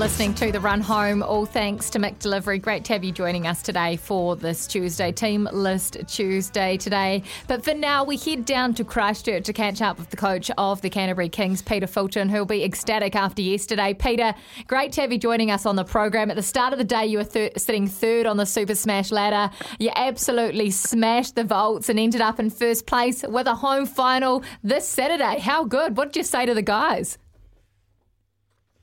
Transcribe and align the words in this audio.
Listening 0.00 0.32
to 0.36 0.50
The 0.50 0.60
Run 0.60 0.80
Home, 0.80 1.22
all 1.22 1.44
thanks 1.44 1.90
to 1.90 1.98
Mick 1.98 2.18
Delivery. 2.20 2.58
Great 2.58 2.86
to 2.86 2.94
have 2.94 3.04
you 3.04 3.12
joining 3.12 3.46
us 3.46 3.60
today 3.60 3.96
for 3.96 4.34
this 4.34 4.66
Tuesday, 4.66 5.12
Team 5.12 5.46
List 5.52 5.98
Tuesday 6.08 6.78
today. 6.78 7.22
But 7.46 7.62
for 7.62 7.74
now, 7.74 8.04
we 8.04 8.16
head 8.16 8.46
down 8.46 8.72
to 8.76 8.84
Christchurch 8.84 9.44
to 9.44 9.52
catch 9.52 9.82
up 9.82 9.98
with 9.98 10.08
the 10.08 10.16
coach 10.16 10.50
of 10.56 10.80
the 10.80 10.88
Canterbury 10.88 11.28
Kings, 11.28 11.60
Peter 11.60 11.86
Fulton, 11.86 12.30
who'll 12.30 12.46
be 12.46 12.64
ecstatic 12.64 13.14
after 13.14 13.42
yesterday. 13.42 13.92
Peter, 13.92 14.34
great 14.66 14.92
to 14.92 15.02
have 15.02 15.12
you 15.12 15.18
joining 15.18 15.50
us 15.50 15.66
on 15.66 15.76
the 15.76 15.84
program. 15.84 16.30
At 16.30 16.36
the 16.36 16.42
start 16.42 16.72
of 16.72 16.78
the 16.78 16.84
day, 16.86 17.04
you 17.04 17.18
were 17.18 17.24
thir- 17.24 17.50
sitting 17.58 17.86
third 17.86 18.24
on 18.24 18.38
the 18.38 18.46
Super 18.46 18.74
Smash 18.74 19.12
ladder. 19.12 19.54
You 19.78 19.90
absolutely 19.94 20.70
smashed 20.70 21.34
the 21.34 21.44
Volts 21.44 21.90
and 21.90 22.00
ended 22.00 22.22
up 22.22 22.40
in 22.40 22.48
first 22.48 22.86
place 22.86 23.22
with 23.22 23.46
a 23.46 23.54
home 23.54 23.84
final 23.84 24.44
this 24.64 24.88
Saturday. 24.88 25.40
How 25.40 25.62
good? 25.64 25.98
What 25.98 26.14
did 26.14 26.16
you 26.16 26.24
say 26.24 26.46
to 26.46 26.54
the 26.54 26.62
guys? 26.62 27.18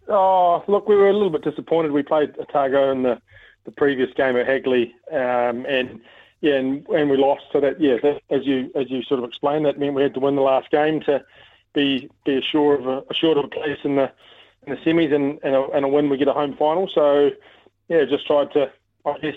Oh, 0.09 0.63
look, 0.67 0.87
we 0.87 0.95
were 0.95 1.09
a 1.09 1.13
little 1.13 1.29
bit 1.29 1.43
disappointed. 1.43 1.91
We 1.91 2.03
played 2.03 2.35
Otago 2.39 2.91
in 2.91 3.03
the, 3.03 3.21
the 3.65 3.71
previous 3.71 4.13
game 4.13 4.37
at 4.37 4.47
Hagley, 4.47 4.95
um, 5.11 5.65
and 5.65 5.99
yeah, 6.41 6.55
and, 6.55 6.87
and 6.89 7.09
we 7.09 7.17
lost. 7.17 7.43
So 7.51 7.59
that 7.59 7.81
yeah, 7.81 7.97
that, 8.03 8.21
as 8.29 8.45
you 8.45 8.71
as 8.75 8.89
you 8.89 9.03
sort 9.03 9.19
of 9.19 9.25
explained, 9.25 9.65
that 9.65 9.79
meant 9.79 9.95
we 9.95 10.03
had 10.03 10.13
to 10.13 10.19
win 10.19 10.35
the 10.35 10.41
last 10.41 10.69
game 10.71 11.01
to 11.01 11.23
be 11.73 12.09
be 12.25 12.37
assured 12.37 12.81
of 12.81 12.87
a, 12.87 13.03
assured 13.09 13.37
of 13.37 13.45
a 13.45 13.49
place 13.49 13.79
in 13.83 13.95
the 13.95 14.11
in 14.65 14.73
the 14.73 14.79
semis, 14.81 15.13
and 15.13 15.39
and 15.43 15.55
a, 15.55 15.67
and 15.69 15.85
a 15.85 15.87
win 15.87 16.09
we 16.09 16.17
get 16.17 16.27
a 16.27 16.33
home 16.33 16.55
final. 16.57 16.89
So 16.93 17.31
yeah, 17.89 18.05
just 18.05 18.27
tried 18.27 18.51
to 18.53 18.71
I 19.05 19.17
guess 19.19 19.35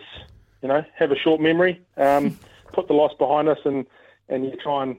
you 0.62 0.68
know 0.68 0.84
have 0.96 1.10
a 1.10 1.16
short 1.16 1.40
memory, 1.40 1.80
um, 1.96 2.38
put 2.72 2.86
the 2.86 2.94
loss 2.94 3.12
behind 3.18 3.48
us, 3.48 3.58
and 3.64 3.86
and 4.28 4.44
you 4.44 4.52
try 4.62 4.84
and 4.84 4.96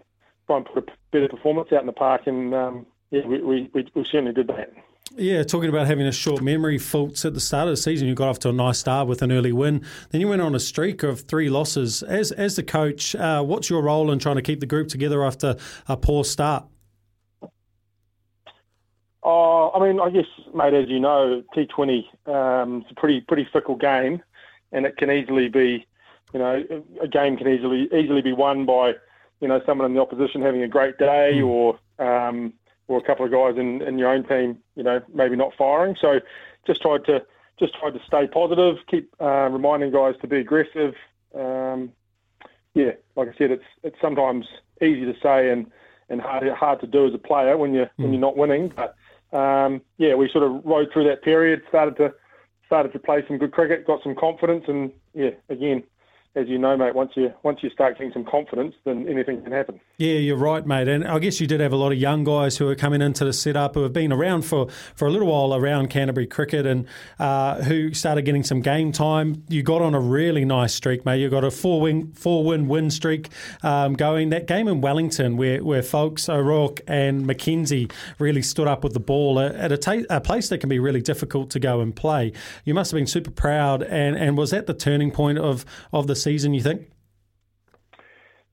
try 0.47 0.57
and 0.57 0.65
put 0.65 0.89
a 0.89 0.91
better 1.11 1.29
performance 1.29 1.71
out 1.71 1.81
in 1.81 1.87
the 1.87 1.93
park, 1.93 2.27
and 2.27 2.53
um, 2.53 2.85
yeah, 3.11 3.25
we, 3.25 3.41
we, 3.41 3.69
we 3.73 4.05
certainly 4.05 4.33
did 4.33 4.47
that. 4.47 4.73
Yeah, 5.17 5.43
talking 5.43 5.69
about 5.69 5.87
having 5.87 6.07
a 6.07 6.11
short 6.11 6.41
memory, 6.41 6.77
faults 6.77 7.25
at 7.25 7.33
the 7.33 7.41
start 7.41 7.67
of 7.67 7.73
the 7.73 7.77
season, 7.77 8.07
you 8.07 8.15
got 8.15 8.29
off 8.29 8.39
to 8.39 8.49
a 8.49 8.53
nice 8.53 8.79
start 8.79 9.09
with 9.09 9.21
an 9.21 9.31
early 9.31 9.51
win. 9.51 9.83
Then 10.09 10.21
you 10.21 10.29
went 10.29 10.41
on 10.41 10.55
a 10.55 10.59
streak 10.59 11.03
of 11.03 11.21
three 11.21 11.49
losses. 11.49 12.01
As 12.01 12.31
as 12.31 12.55
the 12.55 12.63
coach, 12.63 13.13
uh, 13.15 13.43
what's 13.43 13.69
your 13.69 13.81
role 13.81 14.09
in 14.11 14.19
trying 14.19 14.37
to 14.37 14.41
keep 14.41 14.61
the 14.61 14.65
group 14.65 14.87
together 14.87 15.23
after 15.23 15.57
a 15.87 15.97
poor 15.97 16.23
start? 16.23 16.65
Oh, 19.23 19.71
I 19.75 19.85
mean, 19.85 19.99
I 19.99 20.09
guess, 20.09 20.25
mate, 20.55 20.73
as 20.73 20.87
you 20.87 20.99
know, 20.99 21.43
T20 21.55 22.03
um, 22.27 22.81
it's 22.81 22.91
a 22.91 22.95
pretty 22.95 23.21
pretty 23.21 23.47
fickle 23.51 23.75
game, 23.75 24.23
and 24.71 24.85
it 24.85 24.95
can 24.95 25.11
easily 25.11 25.49
be, 25.49 25.85
you 26.33 26.39
know, 26.39 26.63
a 27.01 27.07
game 27.07 27.35
can 27.35 27.49
easily 27.49 27.89
easily 27.93 28.21
be 28.21 28.31
won 28.31 28.65
by, 28.65 28.93
you 29.41 29.49
know, 29.49 29.61
someone 29.65 29.85
in 29.87 29.93
the 29.93 30.01
opposition 30.01 30.41
having 30.41 30.63
a 30.63 30.69
great 30.69 30.97
day 30.97 31.33
mm. 31.35 31.47
or 31.47 31.79
um, 31.99 32.53
or 32.91 32.99
a 32.99 33.03
couple 33.03 33.25
of 33.25 33.31
guys 33.31 33.59
in, 33.59 33.81
in 33.81 33.97
your 33.97 34.09
own 34.09 34.23
team, 34.23 34.57
you 34.75 34.83
know, 34.83 35.01
maybe 35.13 35.35
not 35.35 35.53
firing. 35.57 35.95
So 35.99 36.19
just 36.67 36.81
tried 36.81 37.05
to 37.05 37.25
just 37.59 37.77
tried 37.79 37.91
to 37.91 38.01
stay 38.05 38.27
positive, 38.27 38.77
keep 38.89 39.13
uh, 39.19 39.47
reminding 39.49 39.91
guys 39.91 40.15
to 40.21 40.27
be 40.27 40.37
aggressive. 40.37 40.95
Um, 41.35 41.91
yeah, 42.73 42.91
like 43.15 43.29
I 43.29 43.37
said, 43.37 43.51
it's 43.51 43.63
it's 43.83 43.97
sometimes 44.01 44.45
easy 44.81 45.05
to 45.05 45.15
say 45.21 45.49
and, 45.49 45.67
and 46.09 46.21
hard 46.21 46.47
hard 46.49 46.81
to 46.81 46.87
do 46.87 47.07
as 47.07 47.13
a 47.13 47.17
player 47.17 47.57
when 47.57 47.73
you 47.73 47.85
when 47.95 48.07
hmm. 48.07 48.13
you're 48.13 48.21
not 48.21 48.37
winning. 48.37 48.73
But 48.75 48.95
um, 49.37 49.81
yeah, 49.97 50.15
we 50.15 50.29
sort 50.29 50.43
of 50.43 50.65
rode 50.65 50.91
through 50.91 51.05
that 51.05 51.23
period, 51.23 51.61
started 51.69 51.97
to 51.97 52.13
started 52.65 52.93
to 52.93 52.99
play 52.99 53.23
some 53.27 53.37
good 53.37 53.51
cricket, 53.51 53.85
got 53.85 54.01
some 54.03 54.15
confidence, 54.15 54.65
and 54.67 54.91
yeah, 55.13 55.31
again, 55.49 55.83
as 56.33 56.47
you 56.47 56.57
know, 56.57 56.77
mate, 56.77 56.95
once 56.95 57.11
you 57.15 57.33
once 57.43 57.59
you 57.61 57.69
start 57.69 57.97
getting 57.97 58.13
some 58.13 58.23
confidence, 58.23 58.73
then 58.85 59.05
anything 59.09 59.41
can 59.41 59.51
happen. 59.51 59.81
Yeah, 59.97 60.13
you're 60.13 60.37
right, 60.37 60.65
mate. 60.65 60.87
And 60.87 61.05
I 61.05 61.19
guess 61.19 61.41
you 61.41 61.47
did 61.47 61.59
have 61.59 61.73
a 61.73 61.75
lot 61.75 61.91
of 61.91 61.97
young 61.97 62.23
guys 62.23 62.55
who 62.55 62.69
are 62.69 62.75
coming 62.75 63.01
into 63.01 63.25
the 63.25 63.33
setup 63.33 63.75
who 63.75 63.83
have 63.83 63.91
been 63.91 64.13
around 64.13 64.43
for, 64.43 64.69
for 64.95 65.07
a 65.07 65.11
little 65.11 65.27
while 65.27 65.53
around 65.53 65.89
Canterbury 65.89 66.27
cricket 66.27 66.65
and 66.65 66.87
uh, 67.19 67.61
who 67.63 67.93
started 67.93 68.21
getting 68.21 68.43
some 68.43 68.61
game 68.61 68.93
time. 68.93 69.43
You 69.49 69.61
got 69.61 69.81
on 69.81 69.93
a 69.93 69.99
really 69.99 70.45
nice 70.45 70.73
streak, 70.73 71.05
mate. 71.05 71.19
You 71.19 71.29
got 71.29 71.43
a 71.43 71.51
four 71.51 71.81
win 71.81 72.13
four 72.13 72.45
win 72.45 72.69
win 72.69 72.91
streak 72.91 73.27
um, 73.61 73.93
going. 73.93 74.29
That 74.29 74.47
game 74.47 74.69
in 74.69 74.79
Wellington, 74.79 75.35
where 75.35 75.61
where 75.61 75.81
Foulkes, 75.81 76.29
O'Rourke, 76.29 76.79
and 76.87 77.25
McKenzie 77.25 77.91
really 78.19 78.41
stood 78.41 78.67
up 78.67 78.85
with 78.85 78.93
the 78.93 79.01
ball 79.01 79.37
at 79.37 79.71
a, 79.73 79.77
ta- 79.77 80.05
a 80.09 80.21
place 80.21 80.47
that 80.47 80.59
can 80.59 80.69
be 80.69 80.79
really 80.79 81.01
difficult 81.01 81.49
to 81.49 81.59
go 81.59 81.81
and 81.81 81.93
play. 81.93 82.31
You 82.63 82.73
must 82.73 82.91
have 82.91 82.97
been 82.97 83.07
super 83.07 83.31
proud. 83.31 83.83
And, 83.83 84.15
and 84.15 84.37
was 84.37 84.51
that 84.51 84.65
the 84.65 84.73
turning 84.73 85.11
point 85.11 85.37
of 85.37 85.65
of 85.91 86.07
the 86.07 86.20
season? 86.23 86.53
You 86.53 86.61
think? 86.61 86.91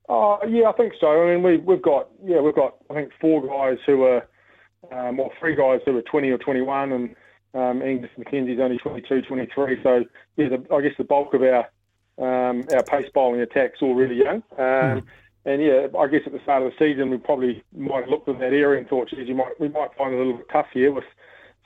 Oh 0.09 0.39
yeah, 0.49 0.69
I 0.69 0.73
think 0.73 0.95
so. 1.01 1.23
I 1.23 1.35
mean, 1.35 1.43
we 1.43 1.59
we've 1.59 1.83
got 1.83 2.09
yeah 2.25 2.41
we've 2.41 2.55
got 2.55 2.77
I 2.91 2.95
think 2.95 3.13
four 3.21 3.47
guys 3.47 3.79
who 3.87 4.05
are 4.05 4.27
um, 4.93 5.21
or 5.21 5.31
three 5.39 5.55
guys 5.55 5.81
who 5.85 5.97
are 5.97 6.03
20 6.03 6.31
or 6.31 6.39
21, 6.39 6.93
and 6.93 7.17
um, 7.55 7.83
Angus 7.83 8.11
McKenzie's 8.19 8.61
only 8.61 8.79
22, 8.79 9.23
23. 9.23 9.83
So 9.83 10.05
yeah, 10.37 10.49
the, 10.49 10.75
I 10.75 10.81
guess 10.81 10.93
the 10.97 11.05
bulk 11.05 11.35
of 11.35 11.43
our 11.43 11.67
um, 12.19 12.65
our 12.73 12.83
pace 12.83 13.09
bowling 13.15 13.41
attack's 13.41 13.81
all 13.83 13.95
really 13.95 14.17
young. 14.17 14.43
Um, 14.57 14.59
mm. 14.59 15.03
And 15.45 15.63
yeah, 15.63 15.87
I 15.99 16.07
guess 16.09 16.23
at 16.27 16.33
the 16.33 16.41
start 16.43 16.63
of 16.63 16.73
the 16.73 16.85
season 16.85 17.11
we 17.11 17.17
probably 17.17 17.63
might 17.77 18.01
have 18.01 18.09
looked 18.09 18.29
in 18.29 18.39
that 18.39 18.53
area 18.53 18.81
and 18.81 18.89
thought, 18.89 19.09
geez, 19.09 19.29
you 19.29 19.35
might 19.35 19.59
we 19.61 19.69
might 19.69 19.95
find 19.97 20.13
it 20.13 20.17
a 20.17 20.19
little 20.19 20.37
bit 20.39 20.49
tough 20.53 20.67
here 20.73 20.93
with 20.93 21.05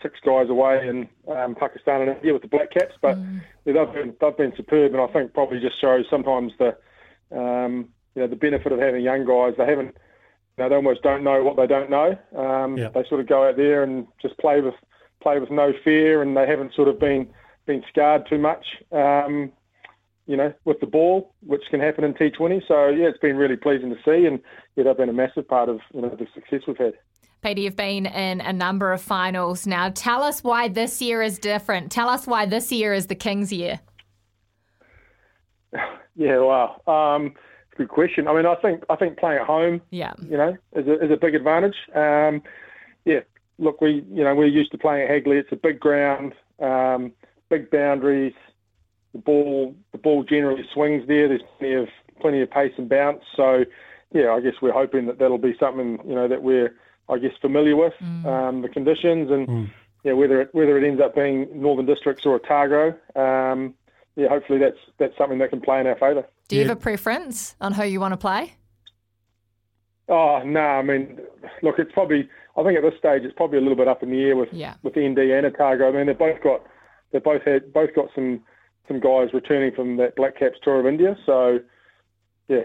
six 0.00 0.19
guys 0.25 0.48
away 0.48 0.86
in 0.88 1.08
um, 1.28 1.54
Pakistan 1.54 2.03
and 2.03 2.10
India 2.16 2.32
with 2.32 2.42
the 2.42 2.48
Black 2.48 2.70
Caps, 2.72 2.94
but 3.00 3.16
mm. 3.16 3.41
yeah, 3.64 3.72
they've 3.72 3.94
been 3.94 4.14
they've 4.20 4.36
been 4.36 4.53
superb, 4.56 4.92
and 4.92 5.03
I 5.03 5.06
think 5.08 5.34
probably 5.34 5.60
just 5.60 5.80
shows 5.80 6.04
sometimes 6.08 6.53
the 6.58 6.76
um, 7.36 7.88
you 8.14 8.22
know 8.22 8.28
the 8.28 8.36
benefit 8.36 8.72
of 8.72 8.78
having 8.78 9.02
young 9.02 9.25
guys. 9.25 9.54
They 9.56 9.66
haven't 9.66 9.97
you 10.56 10.64
know, 10.64 10.69
they 10.69 10.75
almost 10.75 11.02
don't 11.02 11.25
know 11.25 11.42
what 11.42 11.56
they 11.56 11.66
don't 11.66 11.91
know. 11.91 12.16
Um, 12.36 12.76
yeah. 12.76 12.88
They 12.88 13.04
sort 13.08 13.20
of 13.20 13.26
go 13.26 13.48
out 13.48 13.56
there 13.56 13.82
and 13.82 14.06
just 14.20 14.36
play 14.38 14.60
with 14.60 14.75
play 15.22 15.38
with 15.38 15.50
no 15.50 15.72
fear, 15.84 16.22
and 16.22 16.36
they 16.36 16.47
haven't 16.47 16.75
sort 16.75 16.88
of 16.88 16.98
been 16.98 17.28
been 17.66 17.82
scarred 17.88 18.26
too 18.28 18.38
much. 18.38 18.64
Um, 18.91 19.52
you 20.26 20.36
know, 20.36 20.52
with 20.64 20.80
the 20.80 20.86
ball, 20.86 21.34
which 21.44 21.62
can 21.70 21.80
happen 21.80 22.04
in 22.04 22.14
T20. 22.14 22.62
So 22.68 22.88
yeah, 22.88 23.06
it's 23.06 23.18
been 23.18 23.36
really 23.36 23.56
pleasing 23.56 23.90
to 23.90 23.96
see, 24.04 24.26
and 24.26 24.40
yeah, 24.76 24.84
they've 24.84 24.96
been 24.96 25.08
a 25.08 25.12
massive 25.12 25.48
part 25.48 25.68
of 25.68 25.80
you 25.92 26.02
know 26.02 26.10
the 26.10 26.26
success 26.34 26.60
we've 26.66 26.78
had. 26.78 26.94
Peter, 27.42 27.60
you've 27.60 27.76
been 27.76 28.06
in 28.06 28.40
a 28.40 28.52
number 28.52 28.92
of 28.92 29.02
finals 29.02 29.66
now. 29.66 29.88
Tell 29.88 30.22
us 30.22 30.44
why 30.44 30.68
this 30.68 31.02
year 31.02 31.22
is 31.22 31.40
different. 31.40 31.90
Tell 31.90 32.08
us 32.08 32.24
why 32.24 32.46
this 32.46 32.70
year 32.70 32.94
is 32.94 33.08
the 33.08 33.14
Kings' 33.14 33.52
year. 33.52 33.80
Yeah, 36.14 36.40
wow. 36.40 36.78
Um, 36.86 37.32
good 37.74 37.88
question. 37.88 38.28
I 38.28 38.34
mean, 38.34 38.44
I 38.44 38.54
think 38.56 38.84
I 38.90 38.96
think 38.96 39.16
playing 39.16 39.40
at 39.40 39.46
home, 39.46 39.80
yeah, 39.90 40.12
you 40.20 40.36
know, 40.36 40.54
is 40.76 40.86
a, 40.86 41.02
is 41.02 41.10
a 41.10 41.16
big 41.16 41.34
advantage. 41.34 41.74
Um, 41.94 42.42
yeah, 43.06 43.20
look, 43.56 43.80
we 43.80 44.04
you 44.12 44.22
know 44.22 44.34
we're 44.34 44.44
used 44.44 44.72
to 44.72 44.78
playing 44.78 45.04
at 45.04 45.08
Hagley. 45.08 45.38
It's 45.38 45.52
a 45.52 45.56
big 45.56 45.80
ground, 45.80 46.34
um, 46.60 47.12
big 47.48 47.70
boundaries. 47.70 48.34
The 49.12 49.19
ball 49.19 49.75
the 49.93 49.99
ball 49.99 50.25
generally 50.25 50.64
swings 50.73 51.06
there. 51.06 51.29
There's 51.29 51.43
plenty 51.59 51.75
of 51.75 51.88
plenty 52.20 52.41
of 52.41 52.50
pace 52.50 52.73
and 52.76 52.88
bounce. 52.88 53.23
So 53.37 53.64
yeah, 54.12 54.32
I 54.32 54.41
guess 54.41 54.55
we're 54.61 54.73
hoping 54.73 55.06
that 55.06 55.19
that'll 55.19 55.38
be 55.38 55.56
something 55.59 55.99
you 56.06 56.14
know 56.14 56.29
that 56.29 56.43
we're 56.43 56.75
I 57.09 57.19
guess, 57.19 57.32
familiar 57.41 57.76
with 57.76 57.94
mm. 58.03 58.25
um, 58.26 58.62
the 58.62 58.69
conditions 58.69 59.31
and 59.31 59.47
mm. 59.47 59.70
yeah, 60.05 60.12
whether 60.12 60.41
it 60.41 60.49
whether 60.53 60.79
it 60.79 60.87
ends 60.87 61.00
up 61.00 61.14
being 61.14 61.49
Northern 61.53 61.87
Districts 61.87 62.25
or 62.25 62.37
Otago. 62.37 62.94
Um, 63.17 63.75
yeah, 64.17 64.29
hopefully 64.29 64.59
that's 64.59 64.79
that's 64.99 65.17
something 65.19 65.38
that 65.38 65.50
can 65.50 65.61
play 65.61 65.81
in 65.81 65.87
our 65.87 65.97
favour. 65.97 66.25
Do 66.49 66.56
you 66.56 66.62
yeah. 66.62 66.69
have 66.69 66.76
a 66.79 66.81
preference 66.81 67.56
on 67.61 67.73
who 67.73 67.85
you 67.85 68.00
want 68.00 68.12
to 68.12 68.19
play? 68.19 68.55
Oh 70.09 70.43
no, 70.44 70.61
I 70.61 70.82
mean, 70.82 71.19
look, 71.62 71.79
it's 71.79 71.93
probably 71.93 72.29
I 72.56 72.62
think 72.62 72.76
at 72.76 72.82
this 72.82 72.99
stage 72.99 73.23
it's 73.23 73.35
probably 73.35 73.59
a 73.59 73.62
little 73.62 73.76
bit 73.76 73.88
up 73.88 74.03
in 74.03 74.11
the 74.11 74.23
air 74.23 74.37
with 74.37 74.50
yeah. 74.53 74.75
with 74.82 74.97
ND 74.97 75.19
and 75.19 75.47
Otago. 75.47 75.88
I 75.88 75.93
mean, 75.93 76.06
they've 76.06 76.19
both 76.19 76.43
got 76.43 76.62
they 77.12 77.19
both 77.19 77.43
had 77.44 77.73
both 77.73 77.94
got 77.94 78.09
some 78.14 78.41
some 78.88 79.00
guys 79.00 79.29
returning 79.32 79.75
from 79.75 79.96
that 79.96 80.17
Black 80.17 80.38
Caps 80.38 80.58
tour 80.62 80.81
of 80.81 80.87
India, 80.87 81.17
so 81.25 81.61
yeah, 82.49 82.62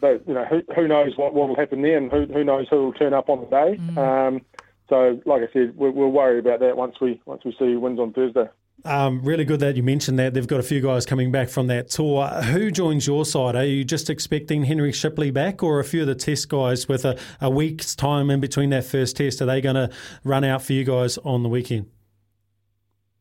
but 0.00 0.26
you 0.26 0.34
know, 0.34 0.44
who, 0.44 0.62
who 0.74 0.88
knows 0.88 1.16
what, 1.16 1.34
what 1.34 1.48
will 1.48 1.56
happen 1.56 1.82
there, 1.82 1.96
and 1.96 2.10
who, 2.10 2.26
who 2.26 2.44
knows 2.44 2.66
who 2.68 2.84
will 2.84 2.92
turn 2.92 3.14
up 3.14 3.28
on 3.28 3.40
the 3.40 3.46
day. 3.46 3.78
Mm. 3.78 3.98
Um, 3.98 4.40
so, 4.88 5.20
like 5.26 5.42
I 5.42 5.52
said, 5.52 5.76
we'll, 5.76 5.90
we'll, 5.90 6.08
worry 6.08 6.38
about 6.38 6.60
that 6.60 6.76
once 6.76 6.96
we 7.00 7.20
once 7.26 7.42
we 7.44 7.52
see 7.52 7.72
who 7.72 7.80
wins 7.80 7.98
on 7.98 8.12
Thursday. 8.12 8.48
Um, 8.84 9.22
really 9.22 9.44
good 9.44 9.60
that 9.60 9.76
you 9.76 9.82
mentioned 9.82 10.18
that. 10.20 10.34
They've 10.34 10.46
got 10.46 10.60
a 10.60 10.64
few 10.64 10.80
guys 10.80 11.04
coming 11.04 11.32
back 11.32 11.48
from 11.48 11.66
that 11.66 11.90
tour. 11.90 12.28
Who 12.28 12.70
joins 12.70 13.06
your 13.06 13.24
side? 13.24 13.56
Are 13.56 13.64
you 13.64 13.84
just 13.84 14.08
expecting 14.08 14.64
Henry 14.64 14.92
Shipley 14.92 15.30
back, 15.30 15.62
or 15.62 15.80
a 15.80 15.84
few 15.84 16.02
of 16.02 16.06
the 16.06 16.14
test 16.14 16.48
guys 16.48 16.88
with 16.88 17.04
a, 17.04 17.18
a 17.40 17.50
week's 17.50 17.94
time 17.94 18.30
in 18.30 18.40
between 18.40 18.70
that 18.70 18.84
first 18.84 19.16
test? 19.16 19.42
Are 19.42 19.46
they 19.46 19.60
going 19.60 19.74
to 19.74 19.90
run 20.24 20.44
out 20.44 20.62
for 20.62 20.72
you 20.72 20.84
guys 20.84 21.18
on 21.18 21.42
the 21.42 21.48
weekend? 21.48 21.86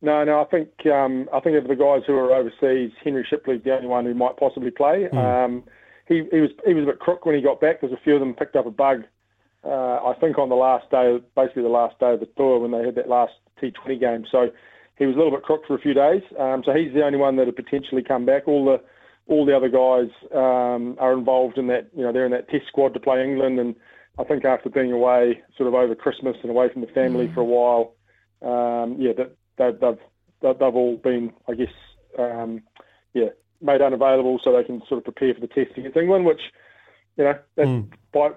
No, 0.08 0.24
no. 0.24 0.40
I 0.40 0.46
think 0.46 0.70
um, 0.86 1.28
I 1.34 1.42
think 1.42 1.58
of 1.58 1.68
the 1.68 1.76
guys 1.76 2.04
who 2.08 2.16
are 2.16 2.34
overseas, 2.34 2.94
Henry 3.04 3.28
Shipley's 3.30 3.62
the 3.66 3.76
only 3.76 3.90
one 3.90 4.06
who 4.06 4.14
might 4.14 4.38
possibly 4.38 4.72
play. 4.72 5.10
Mm. 5.12 5.18
Um, 5.18 5.64
he, 6.08 6.24
he 6.32 6.40
was 6.40 6.50
he 6.66 6.74
was 6.74 6.84
a 6.84 6.92
bit 6.92 7.00
crook 7.00 7.26
when 7.26 7.36
he 7.36 7.42
got 7.42 7.60
back 7.60 7.82
because 7.82 7.94
a 7.94 8.02
few 8.06 8.14
of 8.14 8.22
them 8.22 8.34
picked 8.34 8.56
up 8.56 8.66
a 8.66 8.72
bug. 8.72 9.04
Uh, 9.66 10.00
I 10.08 10.14
think 10.22 10.38
on 10.38 10.48
the 10.48 10.56
last 10.56 10.90
day, 10.92 11.18
basically 11.36 11.64
the 11.64 11.68
last 11.68 12.00
day 12.00 12.14
of 12.14 12.22
the 12.22 12.30
tour 12.38 12.58
when 12.60 12.72
they 12.72 12.86
had 12.86 12.96
that 12.96 13.10
last 13.10 13.34
T20 13.62 14.00
game. 14.00 14.26
So 14.32 14.48
he 14.98 15.06
was 15.06 15.16
a 15.16 15.18
little 15.18 15.34
bit 15.34 15.44
crook 15.44 15.64
for 15.68 15.76
a 15.76 15.82
few 15.82 15.94
days. 15.94 16.22
Um, 16.40 16.64
so 16.66 16.72
he's 16.72 16.94
the 16.94 17.04
only 17.04 17.18
one 17.18 17.36
that 17.36 17.48
had 17.48 17.58
potentially 17.58 18.02
come 18.02 18.26
back. 18.26 18.48
All 18.48 18.64
the 18.64 18.80
all 19.28 19.46
the 19.46 19.58
other 19.58 19.68
guys 19.68 20.08
um, 20.34 20.96
are 21.00 21.12
involved 21.12 21.58
in 21.58 21.68
that. 21.68 21.90
You 21.94 22.04
know, 22.04 22.14
they're 22.14 22.26
in 22.26 22.32
that 22.32 22.48
Test 22.48 22.68
squad 22.70 22.94
to 22.94 23.02
play 23.02 23.22
England, 23.22 23.60
and 23.60 23.76
I 24.18 24.24
think 24.24 24.46
after 24.46 24.70
being 24.70 24.94
away 24.94 25.44
sort 25.58 25.68
of 25.68 25.74
over 25.74 25.96
Christmas 25.96 26.38
and 26.44 26.50
away 26.50 26.70
from 26.72 26.80
the 26.80 26.94
family 26.96 27.28
mm. 27.28 27.34
for 27.34 27.42
a 27.42 27.44
while, 27.44 27.94
um, 28.42 28.96
yeah, 29.02 29.12
that 29.18 29.36
they've, 29.58 29.80
they've 29.80 30.00
they've 30.42 30.62
all 30.62 30.98
been, 30.98 31.34
I 31.48 31.54
guess, 31.54 31.74
um, 32.18 32.64
yeah, 33.14 33.30
made 33.62 33.82
unavailable 33.82 34.40
so 34.44 34.52
they 34.52 34.64
can 34.64 34.82
sort 34.88 35.00
of 35.00 35.04
prepare 35.04 35.34
for 35.34 35.42
the 35.42 35.48
test 35.48 35.78
against 35.78 35.98
England, 35.98 36.26
which, 36.26 36.42
you 37.18 37.24
know, 37.24 37.38
mm. 37.58 37.92
by, 38.14 38.30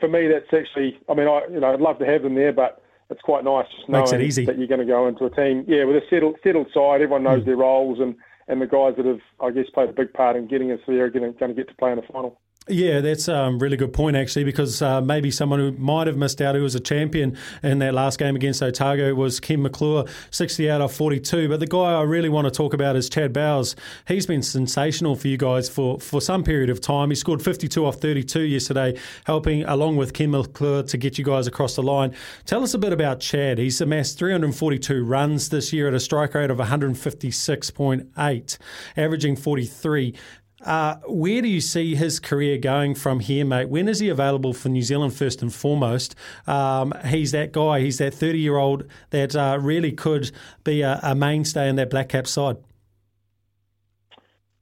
for 0.00 0.08
me, 0.08 0.28
that's 0.28 0.52
actually, 0.52 0.98
I 1.08 1.14
mean, 1.14 1.28
I, 1.28 1.42
you 1.50 1.60
know, 1.60 1.72
I'd 1.72 1.80
love 1.80 1.98
to 1.98 2.06
have 2.06 2.22
them 2.22 2.34
there, 2.34 2.52
but 2.52 2.82
it's 3.10 3.20
quite 3.20 3.44
nice 3.44 3.66
just 3.76 3.88
knowing 3.88 4.02
Makes 4.02 4.12
it 4.12 4.20
easy. 4.22 4.46
that 4.46 4.58
you're 4.58 4.68
going 4.68 4.80
to 4.80 4.86
go 4.86 5.06
into 5.06 5.26
a 5.26 5.30
team, 5.30 5.64
yeah, 5.68 5.84
with 5.84 5.96
a 5.96 6.02
settled, 6.08 6.36
settled 6.42 6.68
side. 6.72 7.02
Everyone 7.02 7.22
knows 7.22 7.42
mm. 7.42 7.46
their 7.46 7.56
roles, 7.56 8.00
and, 8.00 8.16
and 8.48 8.60
the 8.60 8.66
guys 8.66 8.94
that 8.96 9.06
have, 9.06 9.20
I 9.40 9.50
guess, 9.50 9.66
played 9.74 9.90
a 9.90 9.92
big 9.92 10.12
part 10.12 10.36
in 10.36 10.48
getting 10.48 10.72
us 10.72 10.80
there 10.86 11.04
are 11.04 11.10
going 11.10 11.32
to, 11.32 11.38
going 11.38 11.54
to 11.54 11.54
get 11.54 11.68
to 11.68 11.76
play 11.76 11.92
in 11.92 11.96
the 11.96 12.12
final. 12.12 12.40
Yeah, 12.68 13.00
that's 13.00 13.26
a 13.26 13.36
um, 13.36 13.58
really 13.58 13.76
good 13.76 13.92
point, 13.92 14.14
actually, 14.14 14.44
because 14.44 14.80
uh, 14.80 15.00
maybe 15.00 15.32
someone 15.32 15.58
who 15.58 15.72
might 15.72 16.06
have 16.06 16.16
missed 16.16 16.40
out, 16.40 16.54
who 16.54 16.62
was 16.62 16.76
a 16.76 16.80
champion 16.80 17.36
in 17.60 17.80
that 17.80 17.92
last 17.92 18.20
game 18.20 18.36
against 18.36 18.62
Otago, 18.62 19.12
was 19.16 19.40
Ken 19.40 19.62
McClure, 19.62 20.04
60 20.30 20.70
out 20.70 20.80
of 20.80 20.92
42. 20.92 21.48
But 21.48 21.58
the 21.58 21.66
guy 21.66 21.92
I 21.92 22.02
really 22.02 22.28
want 22.28 22.44
to 22.44 22.52
talk 22.52 22.72
about 22.72 22.94
is 22.94 23.08
Chad 23.08 23.32
Bowes. 23.32 23.74
He's 24.06 24.26
been 24.26 24.42
sensational 24.42 25.16
for 25.16 25.26
you 25.26 25.36
guys 25.36 25.68
for, 25.68 25.98
for 25.98 26.20
some 26.20 26.44
period 26.44 26.70
of 26.70 26.80
time. 26.80 27.10
He 27.10 27.16
scored 27.16 27.42
52 27.42 27.84
off 27.84 27.96
32 27.96 28.42
yesterday, 28.42 28.96
helping, 29.26 29.64
along 29.64 29.96
with 29.96 30.12
Ken 30.12 30.30
McClure, 30.30 30.84
to 30.84 30.96
get 30.96 31.18
you 31.18 31.24
guys 31.24 31.48
across 31.48 31.74
the 31.74 31.82
line. 31.82 32.14
Tell 32.46 32.62
us 32.62 32.74
a 32.74 32.78
bit 32.78 32.92
about 32.92 33.18
Chad. 33.18 33.58
He's 33.58 33.80
amassed 33.80 34.20
342 34.20 35.04
runs 35.04 35.48
this 35.48 35.72
year 35.72 35.88
at 35.88 35.94
a 35.94 36.00
strike 36.00 36.34
rate 36.34 36.50
of 36.50 36.58
156.8, 36.58 38.58
averaging 38.96 39.34
43. 39.34 40.14
Uh, 40.64 40.96
where 41.06 41.42
do 41.42 41.48
you 41.48 41.60
see 41.60 41.94
his 41.94 42.20
career 42.20 42.58
going 42.58 42.94
from 42.94 43.20
here, 43.20 43.44
mate? 43.44 43.68
When 43.68 43.88
is 43.88 43.98
he 43.98 44.08
available 44.08 44.52
for 44.52 44.68
New 44.68 44.82
Zealand 44.82 45.14
first 45.14 45.42
and 45.42 45.52
foremost? 45.52 46.14
Um, 46.46 46.92
he's 47.06 47.32
that 47.32 47.52
guy. 47.52 47.80
He's 47.80 47.98
that 47.98 48.14
30 48.14 48.38
year 48.38 48.56
old 48.56 48.84
that 49.10 49.34
uh, 49.34 49.58
really 49.60 49.92
could 49.92 50.30
be 50.64 50.82
a, 50.82 51.00
a, 51.02 51.14
mainstay 51.14 51.68
in 51.68 51.76
that 51.76 51.90
Black 51.90 52.08
Cap 52.10 52.26
side. 52.26 52.56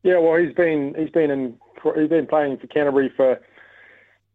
Yeah, 0.03 0.19
well, 0.19 0.41
he's 0.41 0.55
been 0.55 0.95
he's 0.97 1.11
been 1.11 1.31
in 1.31 1.59
he's 1.95 2.09
been 2.09 2.27
playing 2.27 2.57
for 2.57 2.67
Canterbury 2.69 3.13
for 3.15 3.39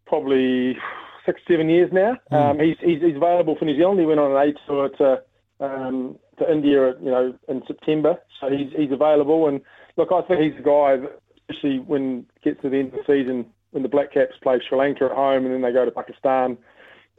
probably 0.06 0.78
six 1.26 1.42
seven 1.48 1.70
years 1.70 1.90
now. 1.92 2.18
Mm. 2.32 2.38
Um, 2.38 2.60
he's, 2.60 2.78
he's, 2.82 3.02
he's 3.02 3.16
available 3.16 3.56
for 3.58 3.66
New 3.66 3.76
Zealand. 3.76 4.00
He 4.00 4.06
went 4.06 4.20
on 4.20 4.32
an 4.32 4.38
A 4.38 4.68
tour 4.68 4.90
to 4.90 5.22
um, 5.60 6.20
to 6.38 6.52
India, 6.52 6.94
you 7.02 7.10
know, 7.10 7.34
in 7.48 7.64
September. 7.66 8.18
So 8.40 8.50
he's 8.50 8.72
he's 8.76 8.92
available. 8.92 9.48
And 9.48 9.62
look, 9.98 10.10
I 10.12 10.22
think 10.22 10.42
he's 10.42 10.60
a 10.60 10.64
guy 10.64 10.98
that 10.98 11.20
especially 11.50 11.80
when 11.80 12.26
it 12.36 12.44
gets 12.44 12.62
to 12.62 12.70
the 12.70 12.78
end 12.78 12.94
of 12.94 13.06
the 13.06 13.14
season, 13.14 13.46
when 13.72 13.84
the 13.84 13.90
Black 13.90 14.14
Caps 14.14 14.36
play 14.42 14.60
Sri 14.68 14.78
Lanka 14.78 15.06
at 15.06 15.12
home 15.12 15.46
and 15.46 15.54
then 15.54 15.62
they 15.62 15.72
go 15.72 15.86
to 15.86 15.92
Pakistan. 15.92 16.58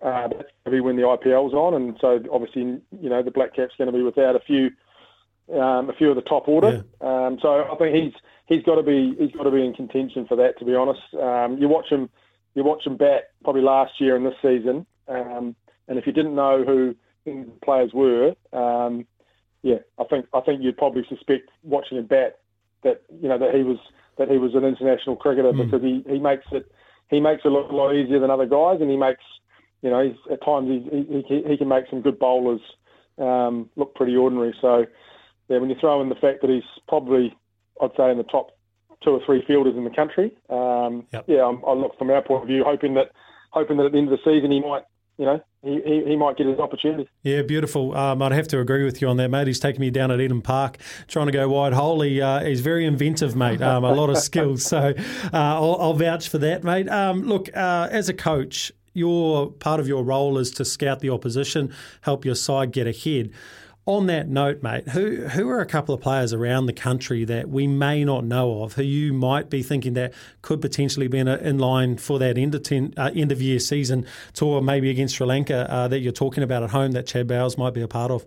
Uh, 0.03 0.29
that's 0.29 0.33
going 0.33 0.65
to 0.65 0.71
be 0.71 0.81
when 0.81 0.97
the 0.97 1.03
IPL's 1.03 1.55
on, 1.55 1.73
and 1.75 1.97
so 2.01 2.23
obviously, 2.31 2.81
you 3.01 3.09
know, 3.09 3.23
the 3.23 3.31
Black 3.31 3.55
Caps 3.57 3.75
going 3.79 3.91
to 3.91 3.97
be 3.97 4.03
without 4.03 4.37
a 4.37 4.41
few, 4.41 4.71
um, 5.55 5.89
a 5.89 5.95
few 5.97 6.11
of 6.11 6.17
the 6.17 6.23
top 6.23 6.49
order. 6.49 6.85
Yeah. 7.01 7.27
Um, 7.27 7.39
so 7.41 7.65
I 7.65 7.75
think 7.77 7.95
he's 7.95 8.13
he's 8.45 8.63
got 8.63 8.75
to 8.75 8.83
be 8.83 9.15
he's 9.19 9.33
got 9.33 9.45
to 9.45 9.51
be 9.51 9.65
in 9.65 9.73
contention 9.73 10.27
for 10.27 10.37
that. 10.37 10.59
To 10.59 10.67
be 10.67 10.75
honest, 10.75 11.01
um, 11.15 11.57
you 11.59 11.69
watch 11.69 11.89
him, 11.89 12.11
you 12.55 12.63
watch 12.63 12.87
him 12.87 12.99
bat 12.99 13.31
probably 13.43 13.63
last 13.63 13.99
year 13.99 14.17
and 14.17 14.27
this 14.27 14.35
season, 14.43 14.85
um, 15.09 15.57
and 15.89 15.99
if 15.99 16.07
you 16.07 16.13
didn't 16.13 16.35
know 16.35 16.63
who 16.63 16.95
the 17.25 17.47
players 17.65 17.93
were, 17.95 18.35
um, 18.53 19.07
yeah, 19.63 19.79
I 19.99 20.05
think 20.05 20.27
I 20.35 20.41
think 20.41 20.63
you'd 20.63 20.77
probably 20.77 21.05
suspect 21.09 21.51
watching 21.63 21.97
him 21.97 22.07
bat 22.07 22.41
that 22.83 23.03
you 23.21 23.29
know 23.29 23.39
that 23.39 23.55
he 23.55 23.63
was 23.63 23.79
that 24.19 24.31
he 24.31 24.39
was 24.39 24.55
an 24.55 24.65
international 24.65 25.17
cricketer 25.17 25.53
mm. 25.53 25.65
because 25.65 25.83
he, 25.83 26.05
he 26.11 26.19
makes 26.19 26.45
it 26.53 26.71
he 27.11 27.21
makes 27.21 27.43
it 27.45 27.49
look 27.49 27.71
a 27.71 27.75
lot 27.75 27.95
easier 27.95 28.19
than 28.19 28.31
other 28.31 28.47
guys, 28.47 28.79
and 28.81 28.91
he 28.91 28.97
makes 28.97 29.23
you 29.83 29.91
know 29.91 30.03
he's, 30.03 30.17
at 30.31 30.45
times 30.45 30.69
he, 30.69 31.23
he 31.29 31.43
he 31.47 31.57
can 31.57 31.69
make 31.69 31.85
some 31.91 32.03
good 32.03 32.19
bowlers 32.19 32.61
um, 33.19 33.69
look 33.77 33.95
pretty 33.95 34.17
ordinary. 34.17 34.55
So 34.61 34.87
yeah, 35.49 35.59
when 35.59 35.71
you 35.71 35.77
throw 35.81 36.03
in 36.03 36.09
the 36.09 36.15
fact 36.17 36.41
that 36.43 36.51
he's 36.51 36.65
probably 36.89 37.35
I'd 37.81 37.91
say 37.97 38.11
in 38.11 38.19
the 38.19 38.25
top 38.25 38.51
two 39.05 39.11
or 39.11 39.21
three 39.27 39.45
fielders 39.47 39.77
in 39.77 39.85
the 39.85 39.91
country, 39.91 40.33
um, 40.49 41.07
yep. 41.13 41.25
yeah, 41.29 41.45
I'm, 41.45 41.63
I 41.67 41.73
look 41.73 41.97
from 41.99 42.11
our 42.11 42.23
point 42.23 42.43
of 42.43 42.49
view 42.49 42.65
hoping 42.67 42.95
that 42.95 43.13
hoping 43.51 43.77
that 43.77 43.87
at 43.87 43.93
the 43.93 43.99
end 43.99 44.13
of 44.13 44.19
the 44.19 44.25
season 44.31 44.51
he 44.51 44.61
might 44.61 44.83
you 45.19 45.25
know, 45.25 45.41
he, 45.63 45.81
he, 45.85 46.05
he, 46.11 46.17
might 46.17 46.37
get 46.37 46.47
his 46.47 46.59
opportunity. 46.59 47.09
Yeah, 47.23 47.43
beautiful. 47.43 47.97
Um, 47.97 48.21
I'd 48.23 48.33
have 48.33 48.49
to 48.49 48.61
agree 48.61 48.85
with 48.85 49.01
you 49.01 49.09
on 49.09 49.17
that, 49.17 49.31
mate. 49.31 49.47
He's 49.47 49.59
taking 49.59 49.81
me 49.81 49.91
down 49.91 50.11
at 50.11 50.21
Eden 50.21 50.43
Park 50.43 50.79
trying 51.09 51.27
to 51.27 51.33
go 51.33 51.49
wide 51.49 51.73
hole. 51.73 52.03
He, 52.03 52.21
uh, 52.21 52.45
he's 52.45 52.61
very 52.61 52.85
inventive, 52.85 53.35
mate. 53.35 53.63
Um, 53.63 53.85
a 53.85 53.93
lot 53.93 54.11
of 54.11 54.19
skills. 54.31 54.65
So 54.65 54.95
uh, 54.99 55.31
I'll, 55.33 55.77
I'll, 55.81 55.95
vouch 55.95 56.29
for 56.29 56.39
that, 56.39 56.63
mate. 56.65 56.89
Um, 56.89 57.23
look, 57.23 57.49
uh, 57.57 57.89
as 57.91 58.09
a 58.09 58.15
coach, 58.15 58.71
your 58.93 59.51
part 59.51 59.81
of 59.81 59.89
your 59.89 60.05
role 60.05 60.39
is 60.39 60.51
to 60.53 60.65
scout 60.65 61.01
the 61.01 61.11
opposition, 61.11 61.73
help 62.03 62.25
your 62.25 62.35
side 62.35 62.73
get 62.73 62.87
ahead. 62.87 63.31
On 63.89 64.09
that 64.09 64.29
note, 64.29 64.65
mate, 64.65 64.89
who 64.89 65.29
who 65.29 65.49
are 65.49 65.61
a 65.61 65.67
couple 65.67 65.95
of 65.95 66.01
players 66.01 66.33
around 66.33 66.67
the 66.67 66.73
country 66.73 67.25
that 67.25 67.49
we 67.49 67.69
may 67.69 68.03
not 68.05 68.25
know 68.25 68.65
of, 68.65 68.73
who 68.73 68.83
you 68.83 69.13
might 69.13 69.49
be 69.49 69.63
thinking 69.63 69.95
that 69.95 70.13
could 70.43 70.61
potentially 70.61 71.07
be 71.07 71.19
in, 71.19 71.29
a, 71.29 71.37
in 71.37 71.59
line 71.59 71.97
for 71.97 72.19
that 72.19 72.37
end 72.37 72.53
of, 72.57 72.65
ten, 72.65 72.93
uh, 72.97 73.13
end 73.15 73.31
of 73.31 73.41
year 73.41 73.61
season 73.61 74.05
tour, 74.33 74.61
maybe 74.61 74.91
against 74.91 75.15
Sri 75.15 75.25
Lanka, 75.25 75.71
uh, 75.71 75.87
that 75.87 76.01
you're 76.01 76.13
talking 76.13 76.43
about 76.43 76.65
at 76.65 76.71
home 76.71 76.93
that 76.93 77.07
Chad 77.07 77.29
Bowes 77.29 77.57
might 77.57 77.75
be 77.75 77.81
a 77.81 77.87
part 77.87 78.11
of? 78.11 78.27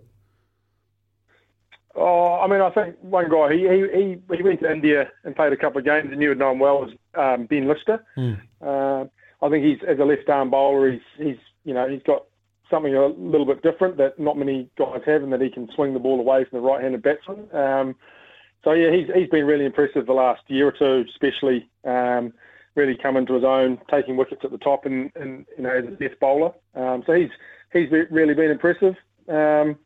Oh, 1.94 2.40
I 2.40 2.46
mean, 2.46 2.62
I 2.62 2.70
think 2.70 2.96
one 3.02 3.28
guy 3.28 3.52
he 3.52 3.68
he 3.68 4.16
he 4.34 4.42
went 4.42 4.60
to 4.60 4.72
India 4.72 5.10
and 5.24 5.36
played 5.36 5.52
a 5.52 5.58
couple 5.58 5.78
of 5.78 5.84
games, 5.84 6.08
and 6.10 6.22
you 6.22 6.30
would 6.30 6.38
know 6.38 6.52
him 6.52 6.58
well 6.58 6.84
as 6.86 6.90
um, 7.14 7.44
Ben 7.44 7.68
Lister. 7.68 8.02
Mm. 8.16 8.40
Uh, 8.62 9.04
I 9.44 9.48
think 9.50 9.64
he's 9.66 9.78
as 9.86 9.98
a 9.98 10.04
left 10.04 10.26
arm 10.30 10.48
bowler, 10.48 10.92
he's 10.92 11.00
he's 11.18 11.36
you 11.64 11.74
know 11.74 11.86
he's 11.86 12.02
got 12.04 12.24
something 12.70 12.94
a 12.94 13.06
little 13.06 13.46
bit 13.46 13.62
different 13.62 13.96
that 13.98 14.18
not 14.18 14.38
many 14.38 14.68
guys 14.78 15.00
have, 15.06 15.22
and 15.22 15.32
that 15.32 15.40
he 15.40 15.50
can 15.50 15.68
swing 15.74 15.92
the 15.92 16.00
ball 16.00 16.20
away 16.20 16.44
from 16.44 16.60
the 16.60 16.66
right-handed 16.66 17.02
batsman. 17.02 17.48
Um, 17.54 17.96
so 18.64 18.72
yeah, 18.72 18.90
he's 18.90 19.08
he's 19.14 19.28
been 19.28 19.46
really 19.46 19.64
impressive 19.64 20.06
the 20.06 20.12
last 20.12 20.42
year 20.48 20.68
or 20.68 20.72
two, 20.72 21.08
especially. 21.10 21.68
Um, 21.84 22.32
really 22.76 22.96
coming 22.96 23.26
to 23.26 23.34
his 23.34 23.44
own, 23.44 23.78
taking 23.90 24.16
wickets 24.16 24.42
at 24.44 24.50
the 24.50 24.58
top, 24.58 24.86
and, 24.86 25.10
and 25.16 25.46
you 25.56 25.64
know 25.64 25.70
as 25.70 25.84
a 25.84 25.90
death 25.90 26.18
bowler. 26.20 26.52
Um, 26.74 27.02
so 27.06 27.12
he's 27.12 27.30
he's 27.72 27.90
really 28.10 28.34
been 28.34 28.50
impressive. 28.50 28.94
Um, 29.28 29.76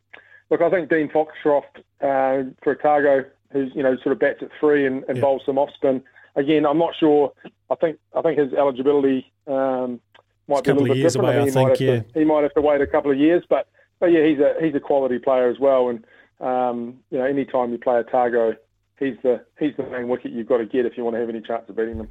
look, 0.49 0.61
I 0.61 0.69
think 0.69 0.89
Dean 0.89 1.09
Foxcroft 1.09 1.77
uh, 2.01 2.43
for 2.63 2.71
Otago, 2.79 3.25
who's 3.51 3.71
you 3.75 3.83
know 3.83 3.95
sort 3.97 4.13
of 4.13 4.19
bats 4.19 4.39
at 4.41 4.49
three 4.59 4.85
and, 4.85 5.03
and 5.07 5.19
bowls 5.19 5.43
some 5.45 5.57
off 5.57 5.69
spin. 5.75 6.03
Again, 6.35 6.65
I'm 6.65 6.77
not 6.77 6.95
sure. 6.99 7.33
I 7.69 7.75
think 7.75 7.97
I 8.15 8.21
think 8.21 8.39
his 8.39 8.53
eligibility 8.53 9.31
might 10.47 10.63
be 10.63 10.71
a 10.71 10.73
little 10.73 10.93
bit 10.93 11.01
different. 11.01 11.27
Away, 11.27 11.37
I, 11.37 11.39
mean, 11.39 11.49
I 11.49 11.51
think, 11.51 11.79
yeah. 11.79 11.99
To, 11.99 12.05
he 12.19 12.25
might 12.25 12.43
have 12.43 12.53
to 12.53 12.61
wait 12.61 12.81
a 12.81 12.87
couple 12.87 13.11
of 13.11 13.17
years, 13.17 13.43
but 13.49 13.67
but 13.99 14.07
yeah, 14.07 14.25
he's 14.25 14.39
a 14.39 14.53
he's 14.61 14.75
a 14.75 14.79
quality 14.79 15.19
player 15.19 15.49
as 15.49 15.59
well. 15.59 15.89
And 15.89 16.05
um, 16.39 16.99
you 17.11 17.17
know, 17.17 17.25
any 17.25 17.45
time 17.45 17.71
you 17.71 17.77
play 17.77 17.95
Otago, 17.95 18.55
he's 18.99 19.15
the 19.23 19.43
he's 19.59 19.75
the 19.77 19.83
main 19.83 20.07
wicket 20.07 20.31
you've 20.31 20.47
got 20.47 20.57
to 20.57 20.65
get 20.65 20.85
if 20.85 20.97
you 20.97 21.03
want 21.03 21.15
to 21.15 21.19
have 21.19 21.29
any 21.29 21.41
chance 21.41 21.63
of 21.69 21.75
beating 21.75 21.97
them. 21.97 22.09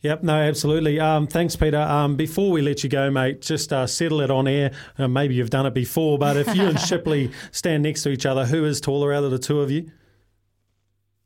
Yep, 0.00 0.24
no, 0.24 0.34
absolutely. 0.34 0.98
Um, 0.98 1.28
thanks, 1.28 1.54
Peter. 1.54 1.80
Um, 1.80 2.16
before 2.16 2.50
we 2.50 2.60
let 2.60 2.82
you 2.82 2.90
go, 2.90 3.10
mate, 3.10 3.40
just 3.40 3.72
uh, 3.72 3.86
settle 3.86 4.20
it 4.20 4.30
on 4.30 4.48
air. 4.48 4.72
Uh, 4.98 5.06
maybe 5.06 5.34
you've 5.34 5.50
done 5.50 5.64
it 5.64 5.74
before, 5.74 6.18
but 6.18 6.36
if 6.36 6.54
you 6.54 6.64
and 6.66 6.78
Shipley 6.88 7.30
stand 7.52 7.84
next 7.84 8.02
to 8.02 8.10
each 8.10 8.26
other, 8.26 8.44
who 8.44 8.64
is 8.64 8.80
taller 8.80 9.12
out 9.12 9.22
of 9.22 9.30
the 9.30 9.38
two 9.38 9.60
of 9.60 9.70
you? 9.70 9.90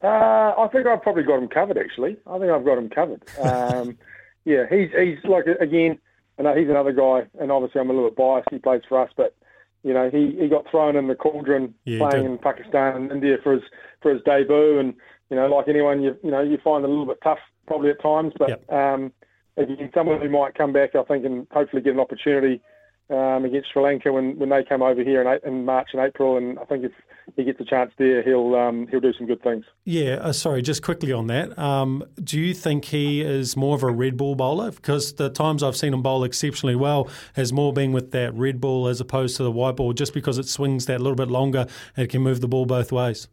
Uh, 0.02 0.52
I 0.58 0.68
think 0.70 0.86
I've 0.86 1.02
probably 1.02 1.22
got 1.22 1.38
him 1.38 1.48
covered. 1.48 1.78
Actually, 1.78 2.18
I 2.26 2.38
think 2.38 2.52
I've 2.52 2.64
got 2.64 2.78
him 2.78 2.90
covered. 2.90 3.22
Um, 3.42 3.98
yeah, 4.44 4.64
he's 4.70 4.90
he's 4.96 5.18
like 5.24 5.46
again 5.60 5.98
I 6.38 6.42
know 6.42 6.54
he's 6.54 6.68
another 6.68 6.92
guy, 6.92 7.26
and 7.40 7.50
obviously 7.50 7.80
I'm 7.80 7.90
a 7.90 7.92
little 7.92 8.10
bit 8.10 8.16
biased. 8.16 8.48
He 8.50 8.58
plays 8.58 8.82
for 8.88 9.00
us, 9.00 9.10
but 9.16 9.34
you 9.82 9.94
know 9.94 10.10
he, 10.10 10.36
he 10.38 10.48
got 10.48 10.70
thrown 10.70 10.96
in 10.96 11.08
the 11.08 11.14
cauldron 11.14 11.74
yeah, 11.84 11.98
playing 11.98 12.26
in 12.26 12.38
Pakistan 12.38 12.96
and 12.96 13.12
India 13.12 13.36
for 13.42 13.54
his 13.54 13.62
for 14.02 14.12
his 14.12 14.22
debut, 14.22 14.78
and 14.78 14.94
you 15.30 15.36
know 15.36 15.46
like 15.46 15.68
anyone 15.68 16.02
you 16.02 16.16
you 16.22 16.30
know 16.30 16.42
you 16.42 16.58
find 16.62 16.84
it 16.84 16.88
a 16.88 16.90
little 16.90 17.06
bit 17.06 17.18
tough 17.22 17.38
probably 17.66 17.90
at 17.90 18.00
times, 18.02 18.32
but 18.38 18.48
yep. 18.48 18.72
um, 18.72 19.12
again 19.56 19.90
someone 19.94 20.20
who 20.20 20.28
might 20.28 20.54
come 20.54 20.72
back 20.72 20.94
I 20.94 21.02
think 21.04 21.24
and 21.24 21.46
hopefully 21.50 21.82
get 21.82 21.94
an 21.94 22.00
opportunity 22.00 22.60
um, 23.08 23.44
against 23.44 23.72
Sri 23.72 23.82
Lanka 23.82 24.12
when, 24.12 24.38
when 24.38 24.48
they 24.48 24.64
come 24.64 24.82
over 24.82 25.02
here 25.02 25.22
in, 25.22 25.48
in 25.48 25.64
March 25.64 25.88
and 25.92 26.02
April, 26.02 26.36
and 26.36 26.58
I 26.58 26.64
think 26.64 26.84
if 26.84 26.92
he 27.36 27.44
gets 27.44 27.60
a 27.60 27.64
chance 27.64 27.92
there, 27.98 28.22
he'll 28.22 28.54
um, 28.54 28.86
he'll 28.88 29.00
do 29.00 29.12
some 29.12 29.26
good 29.26 29.42
things. 29.42 29.64
Yeah, 29.84 30.14
uh, 30.14 30.32
sorry, 30.32 30.62
just 30.62 30.82
quickly 30.82 31.12
on 31.12 31.26
that. 31.28 31.56
Um, 31.58 32.04
do 32.22 32.40
you 32.40 32.54
think 32.54 32.86
he 32.86 33.20
is 33.20 33.56
more 33.56 33.76
of 33.76 33.82
a 33.82 33.90
red 33.90 34.16
ball 34.16 34.34
bowler? 34.34 34.70
Because 34.70 35.14
the 35.14 35.30
times 35.30 35.62
I've 35.62 35.76
seen 35.76 35.94
him 35.94 36.02
bowl 36.02 36.24
exceptionally 36.24 36.76
well 36.76 37.08
has 37.34 37.52
more 37.52 37.72
been 37.72 37.92
with 37.92 38.10
that 38.12 38.34
red 38.34 38.60
ball 38.60 38.88
as 38.88 39.00
opposed 39.00 39.36
to 39.36 39.42
the 39.42 39.52
white 39.52 39.76
ball, 39.76 39.92
just 39.92 40.12
because 40.12 40.38
it 40.38 40.48
swings 40.48 40.86
that 40.86 41.00
little 41.00 41.16
bit 41.16 41.28
longer 41.28 41.66
and 41.96 42.04
it 42.04 42.10
can 42.10 42.22
move 42.22 42.40
the 42.40 42.48
ball 42.48 42.66
both 42.66 42.90
ways. 42.90 43.28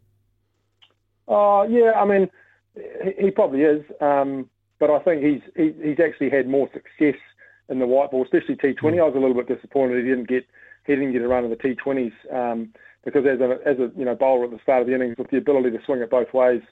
Oh 1.26 1.60
uh, 1.60 1.62
yeah, 1.64 1.92
I 1.96 2.04
mean 2.04 2.28
he, 2.76 3.24
he 3.24 3.30
probably 3.30 3.62
is, 3.62 3.84
um, 4.00 4.48
but 4.78 4.90
I 4.90 5.00
think 5.00 5.24
he's 5.24 5.42
he, 5.56 5.72
he's 5.82 6.00
actually 6.00 6.30
had 6.30 6.46
more 6.46 6.68
success 6.72 7.20
in 7.68 7.78
the 7.78 7.86
white 7.86 8.10
ball, 8.10 8.24
especially 8.24 8.56
T20. 8.56 8.76
Mm. 8.76 9.00
I 9.00 9.04
was 9.04 9.14
a 9.16 9.18
little 9.18 9.34
bit 9.34 9.48
disappointed 9.48 10.04
he 10.04 10.10
didn't 10.10 10.28
get 10.28 10.46
he 10.86 10.94
didn't 10.94 11.12
get 11.12 11.22
a 11.22 11.28
run 11.28 11.44
in 11.44 11.50
the 11.50 11.56
T20s 11.56 12.12
um, 12.32 12.72
because 13.04 13.24
as 13.26 13.40
a 13.40 13.58
as 13.66 13.78
a 13.78 13.90
you 13.98 14.04
know 14.04 14.14
bowler 14.14 14.44
at 14.44 14.50
the 14.50 14.58
start 14.62 14.82
of 14.82 14.88
the 14.88 14.94
innings 14.94 15.16
with 15.18 15.30
the 15.30 15.38
ability 15.38 15.70
to 15.70 15.78
swing 15.84 16.00
it 16.00 16.10
both 16.10 16.32
ways, 16.34 16.62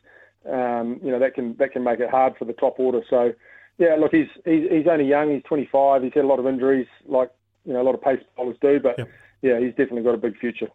um, 0.51 1.01
you 1.03 1.11
know 1.11 1.19
that 1.19 1.35
can 1.35 1.57
that 1.59 1.73
can 1.73 1.83
make 1.83 2.01
it 2.01 2.11
hard 2.11 2.35
for 2.39 2.45
the 2.45 2.53
top 2.53 2.79
order. 2.79 3.01
So 3.09 3.33
yeah, 3.79 3.97
look, 3.99 4.13
he's 4.13 4.29
he's, 4.45 4.69
he's 4.71 4.87
only 4.91 5.07
young. 5.07 5.33
He's 5.33 5.43
25. 5.45 6.03
He's 6.03 6.13
had 6.15 6.25
a 6.25 6.27
lot 6.27 6.39
of 6.39 6.47
injuries, 6.47 6.87
like 7.07 7.31
you 7.65 7.73
know 7.73 7.81
a 7.81 7.85
lot 7.85 7.95
of 7.95 8.03
pace 8.03 8.21
bowlers 8.37 8.57
do. 8.61 8.79
But 8.81 8.99
yep. 8.99 9.09
yeah, 9.41 9.59
he's 9.59 9.71
definitely 9.71 10.03
got 10.03 10.15
a 10.15 10.19
big 10.19 10.39
future. 10.39 10.69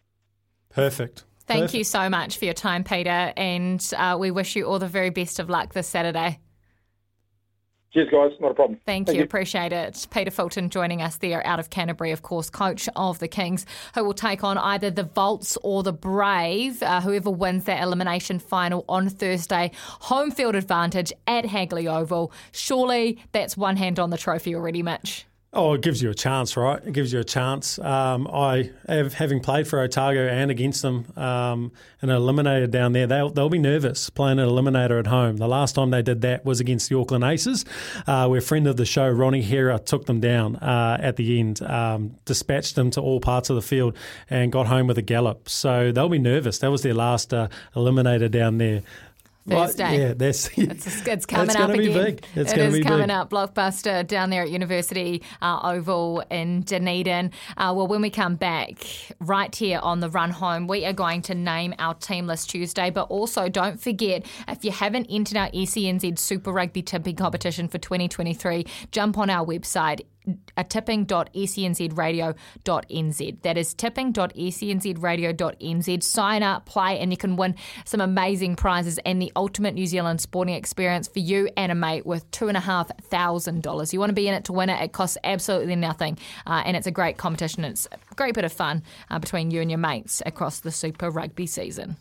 Perfect. 0.70 1.24
Thank 1.46 1.62
Perfect. 1.62 1.74
you 1.78 1.84
so 1.84 2.10
much 2.10 2.38
for 2.38 2.44
your 2.44 2.54
time, 2.54 2.84
Peter, 2.84 3.32
and 3.36 3.82
uh, 3.96 4.18
we 4.20 4.30
wish 4.30 4.54
you 4.54 4.66
all 4.66 4.78
the 4.78 4.86
very 4.86 5.08
best 5.08 5.38
of 5.38 5.48
luck 5.48 5.72
this 5.72 5.86
Saturday. 5.86 6.40
Cheers, 7.92 8.08
guys. 8.10 8.32
Not 8.38 8.50
a 8.50 8.54
problem. 8.54 8.78
Thank, 8.84 9.06
Thank 9.06 9.16
you. 9.16 9.20
you. 9.20 9.24
Appreciate 9.24 9.72
it. 9.72 10.06
Peter 10.10 10.30
Fulton 10.30 10.68
joining 10.68 11.00
us 11.00 11.16
there 11.16 11.46
out 11.46 11.58
of 11.58 11.70
Canterbury, 11.70 12.12
of 12.12 12.20
course, 12.22 12.50
coach 12.50 12.86
of 12.96 13.18
the 13.18 13.28
Kings, 13.28 13.64
who 13.94 14.04
will 14.04 14.14
take 14.14 14.44
on 14.44 14.58
either 14.58 14.90
the 14.90 15.04
Volts 15.04 15.56
or 15.62 15.82
the 15.82 15.92
Brave, 15.92 16.82
uh, 16.82 17.00
whoever 17.00 17.30
wins 17.30 17.64
that 17.64 17.82
elimination 17.82 18.38
final 18.38 18.84
on 18.88 19.08
Thursday. 19.08 19.70
Home 20.00 20.30
field 20.30 20.54
advantage 20.54 21.12
at 21.26 21.46
Hagley 21.46 21.88
Oval. 21.88 22.30
Surely 22.52 23.18
that's 23.32 23.56
one 23.56 23.76
hand 23.76 23.98
on 23.98 24.10
the 24.10 24.18
trophy 24.18 24.54
already, 24.54 24.82
Mitch. 24.82 25.24
Oh, 25.50 25.72
it 25.72 25.80
gives 25.80 26.02
you 26.02 26.10
a 26.10 26.14
chance, 26.14 26.58
right? 26.58 26.78
It 26.84 26.92
gives 26.92 27.10
you 27.10 27.20
a 27.20 27.24
chance. 27.24 27.78
Um, 27.78 28.28
I 28.30 28.70
have, 28.86 29.14
having 29.14 29.40
played 29.40 29.66
for 29.66 29.80
Otago 29.80 30.28
and 30.28 30.50
against 30.50 30.82
them 30.82 31.06
um, 31.16 31.72
and 32.02 32.10
eliminated 32.10 32.70
down 32.70 32.92
there, 32.92 33.06
they'll, 33.06 33.30
they'll 33.30 33.48
be 33.48 33.58
nervous 33.58 34.10
playing 34.10 34.40
an 34.40 34.46
eliminator 34.46 34.98
at 34.98 35.06
home. 35.06 35.38
The 35.38 35.48
last 35.48 35.74
time 35.74 35.88
they 35.88 36.02
did 36.02 36.20
that 36.20 36.44
was 36.44 36.60
against 36.60 36.90
the 36.90 36.98
Auckland 36.98 37.24
Aces, 37.24 37.64
uh, 38.06 38.28
where 38.28 38.42
friend 38.42 38.66
of 38.66 38.76
the 38.76 38.84
show, 38.84 39.08
Ronnie 39.08 39.40
Hira, 39.40 39.78
took 39.78 40.04
them 40.04 40.20
down 40.20 40.56
uh, 40.56 40.98
at 41.00 41.16
the 41.16 41.40
end, 41.40 41.62
um, 41.62 42.16
dispatched 42.26 42.74
them 42.74 42.90
to 42.90 43.00
all 43.00 43.18
parts 43.18 43.48
of 43.48 43.56
the 43.56 43.62
field, 43.62 43.96
and 44.28 44.52
got 44.52 44.66
home 44.66 44.86
with 44.86 44.98
a 44.98 45.02
gallop. 45.02 45.48
So 45.48 45.92
they'll 45.92 46.10
be 46.10 46.18
nervous. 46.18 46.58
That 46.58 46.70
was 46.70 46.82
their 46.82 46.94
last 46.94 47.32
uh, 47.32 47.48
eliminator 47.74 48.30
down 48.30 48.58
there. 48.58 48.82
Thursday. 49.48 49.84
Right, 49.84 49.98
yeah, 49.98 50.14
that's 50.14 50.48
It's, 50.58 51.06
it's 51.06 51.26
coming 51.26 51.46
It's 51.48 51.56
up 51.56 51.70
again. 51.70 51.92
big. 51.92 52.24
It's 52.34 52.52
It 52.52 52.72
be 52.72 52.82
coming 52.82 53.06
big. 53.08 53.10
up. 53.10 53.30
Blockbuster 53.30 54.06
down 54.06 54.30
there 54.30 54.42
at 54.42 54.50
University 54.50 55.22
uh, 55.42 55.60
Oval 55.62 56.22
in 56.30 56.62
Dunedin. 56.62 57.32
Uh, 57.56 57.72
well, 57.76 57.86
when 57.86 58.00
we 58.02 58.10
come 58.10 58.36
back, 58.36 58.84
right 59.20 59.54
here 59.54 59.78
on 59.82 60.00
the 60.00 60.10
run 60.10 60.30
home, 60.30 60.66
we 60.66 60.84
are 60.84 60.92
going 60.92 61.22
to 61.22 61.34
name 61.34 61.74
our 61.78 61.94
team 61.94 62.26
list 62.26 62.50
Tuesday. 62.50 62.90
But 62.90 63.04
also, 63.10 63.48
don't 63.48 63.80
forget 63.80 64.24
if 64.48 64.64
you 64.64 64.70
haven't 64.70 65.06
entered 65.10 65.36
our 65.36 65.50
E 65.52 65.66
SENZ 65.66 66.18
Super 66.18 66.52
Rugby 66.52 66.82
tipping 66.82 67.16
competition 67.16 67.68
for 67.68 67.78
2023, 67.78 68.66
jump 68.92 69.18
on 69.18 69.30
our 69.30 69.44
website 69.46 70.02
a 70.56 70.64
tipping.snzradio.nz. 70.64 73.42
That 73.42 73.58
is 73.58 73.74
tipping.snzradio.nz. 73.74 76.02
Sign 76.02 76.42
up, 76.42 76.66
play, 76.66 76.98
and 76.98 77.12
you 77.12 77.16
can 77.16 77.36
win 77.36 77.54
some 77.84 78.00
amazing 78.00 78.56
prizes 78.56 78.98
and 79.04 79.22
the 79.22 79.30
ultimate 79.36 79.74
New 79.74 79.86
Zealand 79.86 80.20
sporting 80.20 80.54
experience 80.54 81.06
for 81.08 81.20
you 81.20 81.48
and 81.56 81.72
a 81.72 81.74
mate 81.74 82.06
with 82.06 82.30
$2,500. 82.30 83.92
You 83.92 84.00
want 84.00 84.10
to 84.10 84.14
be 84.14 84.28
in 84.28 84.34
it 84.34 84.44
to 84.44 84.52
win 84.52 84.68
it. 84.68 84.80
It 84.82 84.92
costs 84.92 85.16
absolutely 85.24 85.76
nothing, 85.76 86.18
uh, 86.46 86.62
and 86.64 86.76
it's 86.76 86.86
a 86.86 86.92
great 86.92 87.16
competition. 87.16 87.64
It's 87.64 87.88
a 87.92 88.14
great 88.14 88.34
bit 88.34 88.44
of 88.44 88.52
fun 88.52 88.82
uh, 89.10 89.18
between 89.18 89.50
you 89.50 89.60
and 89.60 89.70
your 89.70 89.78
mates 89.78 90.22
across 90.26 90.60
the 90.60 90.70
Super 90.70 91.10
Rugby 91.10 91.46
season. 91.46 91.96